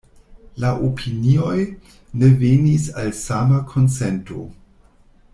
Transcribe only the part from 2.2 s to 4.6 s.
ne venis al sama konsento.